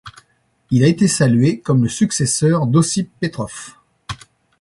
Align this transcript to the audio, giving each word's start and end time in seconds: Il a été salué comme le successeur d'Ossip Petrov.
Il 0.71 0.83
a 0.83 0.87
été 0.87 1.07
salué 1.07 1.59
comme 1.59 1.83
le 1.83 1.87
successeur 1.87 2.65
d'Ossip 2.65 3.11
Petrov. 3.19 3.75